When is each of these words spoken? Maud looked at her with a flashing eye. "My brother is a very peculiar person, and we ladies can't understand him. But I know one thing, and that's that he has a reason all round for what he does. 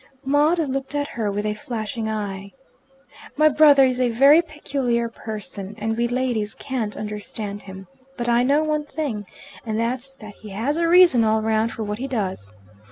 Maud 0.25 0.57
looked 0.57 0.95
at 0.95 1.09
her 1.09 1.29
with 1.29 1.45
a 1.45 1.53
flashing 1.53 2.09
eye. 2.09 2.53
"My 3.37 3.49
brother 3.49 3.83
is 3.85 3.99
a 3.99 4.09
very 4.09 4.41
peculiar 4.41 5.07
person, 5.09 5.75
and 5.77 5.95
we 5.95 6.07
ladies 6.07 6.55
can't 6.55 6.97
understand 6.97 7.61
him. 7.61 7.85
But 8.17 8.27
I 8.27 8.41
know 8.41 8.63
one 8.63 8.85
thing, 8.87 9.27
and 9.63 9.79
that's 9.79 10.11
that 10.15 10.33
he 10.41 10.49
has 10.49 10.77
a 10.77 10.87
reason 10.87 11.23
all 11.23 11.43
round 11.43 11.71
for 11.71 11.83
what 11.83 11.99
he 11.99 12.07
does. 12.07 12.51